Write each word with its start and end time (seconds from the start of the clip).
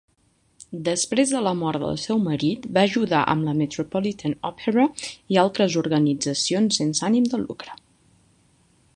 Després 0.85 1.31
de 1.33 1.41
la 1.47 1.51
mort 1.57 1.81
del 1.83 1.97
seu 2.03 2.21
marit 2.27 2.63
va 2.77 2.85
ajudar 2.89 3.19
amb 3.33 3.45
la 3.49 3.53
Metropolitan 3.59 4.33
Opera 4.49 4.85
i 5.35 5.39
altres 5.43 5.75
organitzacions 5.83 6.81
sense 6.81 7.07
ànim 7.09 7.29
de 7.35 7.41
lucre. 7.43 7.77